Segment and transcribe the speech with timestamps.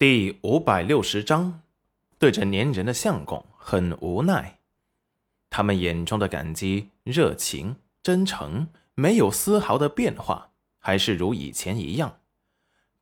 [0.00, 1.62] 第五百六十章，
[2.20, 4.60] 对着粘人的相公很无奈。
[5.50, 12.20] 他们眼中的感激、热情、真诚没有丝毫的变化，还是如以前一样。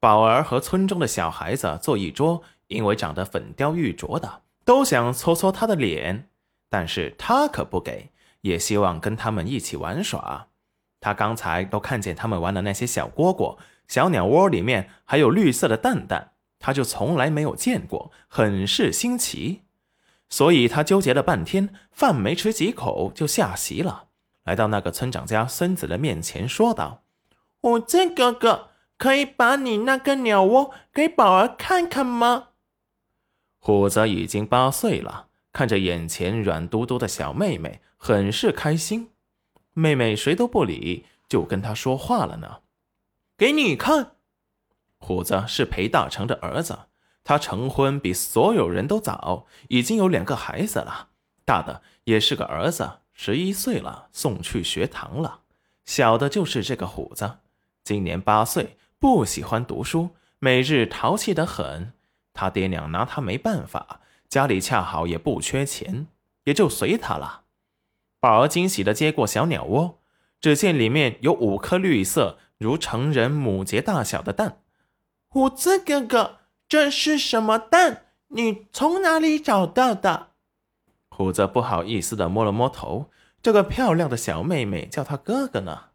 [0.00, 6.30] 宝儿和村中的小孩子坐一桌，因为长得粉雕玉琢的，都想搓搓他的脸，
[6.70, 8.08] 但是他可不给，
[8.40, 10.48] 也希望跟他们一起玩耍。
[11.00, 16.32] 他刚才都看见他们玩的那些小蝈蝈、小鸟窝里面还有绿色的蛋蛋。
[16.58, 19.62] 他就从来没有见过，很是新奇，
[20.28, 24.04] 所以他纠结了半天，饭没吃几口就下席了。
[24.44, 27.02] 来到那个村长家孙子的面前，说道
[27.60, 32.48] ：“虎子哥哥，可以把你那个鸟窝给宝儿看看吗？”
[33.58, 39.10] 虎子已经八岁了，看着眼前软嘟嘟的小妹妹，很是开心。
[39.72, 42.60] 妹妹谁都不理，就跟他说话了呢
[43.36, 44.12] ：“给你看。”
[45.06, 46.76] 虎子是裴大成的儿子，
[47.22, 51.10] 他成婚比所有人都早，已经有两个孩子了。
[51.44, 55.42] 大的也是个儿子，十一岁了，送去学堂了。
[55.84, 57.38] 小的就是这个虎子，
[57.84, 61.92] 今年八岁，不喜欢读书，每日淘气的很。
[62.34, 66.08] 他爹娘拿他没办法，家里恰好也不缺钱，
[66.42, 67.42] 也就随他了。
[68.18, 70.00] 宝儿惊喜的接过小鸟窝，
[70.40, 74.58] 只见里面有五颗绿色如成人母节大小的蛋。
[75.36, 78.04] 虎子哥哥，这是什么蛋？
[78.28, 80.28] 你从哪里找到的？
[81.10, 83.10] 虎子不好意思的摸了摸头。
[83.42, 85.88] 这个漂亮的小妹妹叫他哥哥呢。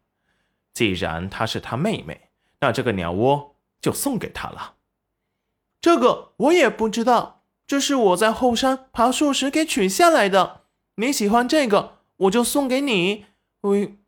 [0.72, 2.28] 既然她是他妹妹，
[2.60, 4.74] 那这个鸟窝就送给她了。
[5.80, 10.60] 这个我也不知道，这是我在后山爬树时给取下来的。
[10.94, 13.26] 你喜欢这个，我就送给你。
[13.60, 13.98] 回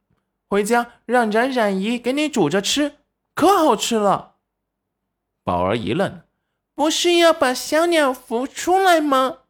[0.49, 2.99] 回家让冉冉姨给你煮着吃，
[3.35, 4.34] 可好吃了。
[5.45, 6.23] 宝儿一愣，
[6.75, 9.41] 不是要把小鸟孵出来吗？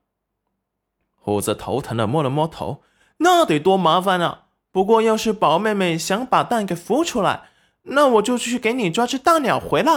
[1.14, 2.82] 虎子头疼的摸了摸头，
[3.18, 4.46] 那得多麻烦啊！
[4.72, 7.44] 不过要是宝妹妹想把蛋给孵出来，
[7.82, 9.92] 那我就去给你抓只大鸟回来。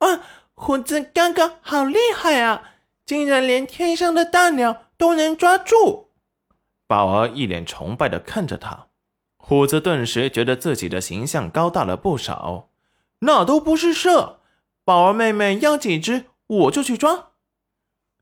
[0.00, 0.20] 啊，
[0.52, 2.62] 虎子哥哥好厉害啊！
[3.06, 6.10] 竟然连天上的大鸟都能抓住！
[6.86, 8.88] 宝儿一脸崇拜的看着他，
[9.38, 12.68] 虎子顿时觉得自己的形象高大了不少。
[13.20, 14.10] 那都不是事。
[14.90, 17.30] 宝儿妹妹要几只，我就去抓。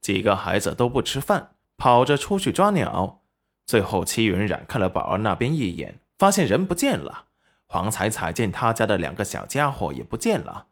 [0.03, 3.23] 几个孩子都不吃饭，跑着出去抓鸟。
[3.65, 7.29] 最后，戚云染看了宝儿那边一眼，发现人不见了。
[7.65, 10.67] 黄彩彩见他家的两个小家伙也不见了，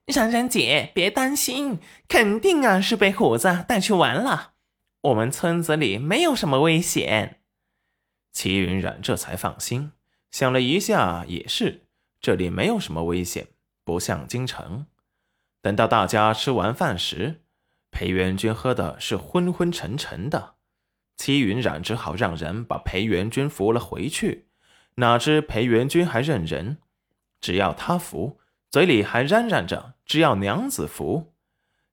[0.05, 4.53] 冉冉姐，别担心，肯定啊是被虎子带去玩了。
[5.01, 7.41] 我们村子里没有什么危险。”
[8.35, 9.93] 齐云染这才放心，
[10.31, 11.88] 想了一下，也是。
[12.21, 13.49] 这里没有什么危险，
[13.85, 14.87] 不像京城。
[15.61, 17.43] 等到大家吃完饭时，
[17.91, 20.55] 裴元君喝的是昏昏沉沉的，
[21.17, 24.49] 戚云染只好让人把裴元君扶了回去。
[24.97, 26.79] 哪知裴元君还认人，
[27.41, 28.41] 只要他扶，
[28.71, 31.33] 嘴里还嚷嚷着只要娘子扶。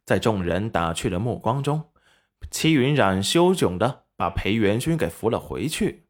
[0.03, 1.91] 在众人打趣的目光中，
[2.49, 6.07] 戚云染羞窘的把裴元君给扶了回去。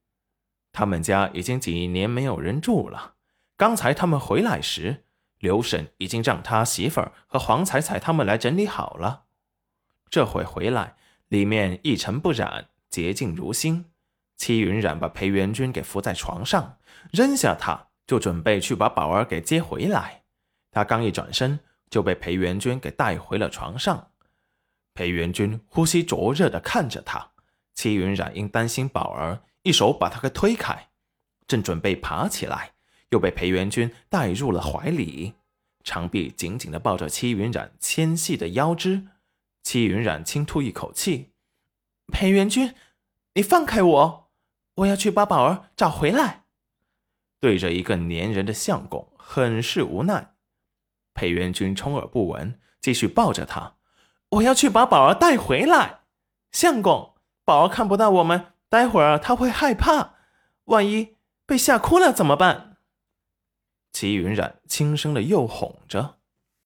[0.71, 3.14] 他们家已经几年没有人住了。
[3.57, 5.05] 刚才他们回来时，
[5.39, 9.23] 刘婶已经让他媳妇儿和黄彩彩他们来整理好了。
[10.09, 10.97] 这会回来，
[11.29, 13.85] 里面一尘不染，洁净如新。
[14.35, 16.77] 戚云染把裴元君给扶在床上，
[17.13, 20.23] 扔下他，就准备去把宝儿给接回来。
[20.71, 24.11] 他刚一转身，就被裴元君给带回了床上。
[24.93, 27.31] 裴元君呼吸灼热的看着他，
[27.73, 30.89] 戚云染因担心宝儿，一手把他给推开，
[31.47, 32.74] 正准备爬起来。
[33.09, 35.35] 又被裴元君带入了怀里，
[35.83, 39.07] 长臂紧紧地抱着戚云染纤细的腰肢。
[39.63, 41.31] 戚云染轻吐一口气
[42.11, 42.75] ：“裴元君，
[43.33, 44.31] 你放开我，
[44.75, 46.43] 我要去把宝儿找回来。”
[47.41, 50.33] 对着一个粘人的相公，很是无奈。
[51.13, 53.75] 裴元君充耳不闻，继续抱着他
[54.29, 56.01] ：“我要去把宝儿带回来。
[56.51, 60.15] 相公，宝儿看不到我们，待会儿他会害怕，
[60.65, 62.73] 万一被吓哭了怎么办？”
[63.95, 66.14] 齐云染轻声的又哄着。